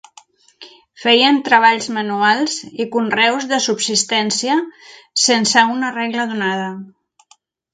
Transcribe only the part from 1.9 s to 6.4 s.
manuals i conreus de subsistència, sense una regla